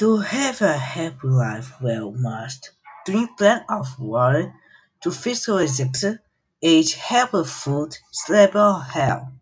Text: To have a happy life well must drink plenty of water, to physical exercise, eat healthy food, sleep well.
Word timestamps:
To 0.00 0.18
have 0.18 0.62
a 0.62 0.76
happy 0.78 1.28
life 1.28 1.74
well 1.80 2.12
must 2.12 2.72
drink 3.06 3.38
plenty 3.38 3.64
of 3.70 4.00
water, 4.00 4.52
to 5.02 5.12
physical 5.12 5.60
exercise, 5.60 6.18
eat 6.62 6.92
healthy 6.94 7.44
food, 7.48 7.96
sleep 8.12 8.54
well. 8.54 9.39